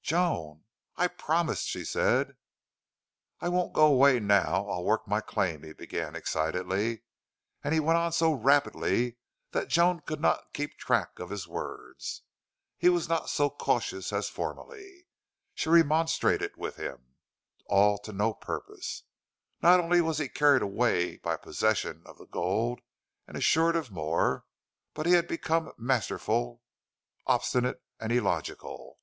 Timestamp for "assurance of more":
23.36-24.46